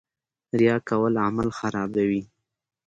[0.59, 2.21] ریا کول عمل خرابوي